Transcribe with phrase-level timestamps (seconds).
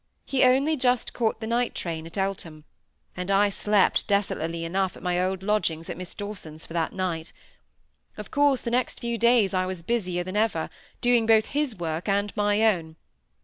[0.25, 2.63] He only just caught the night train at Eltham,
[3.15, 7.31] and I slept, desolately enough, at my old lodgings at Miss Dawsons', for that night.
[8.17, 12.09] Of course the next few days I was busier than ever, doing both his work
[12.09, 12.95] and my own.